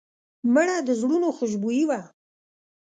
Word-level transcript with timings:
مړه 0.53 0.77
د 0.87 0.89
زړونو 1.01 1.27
خوشبويي 1.37 1.83
وه 1.89 2.01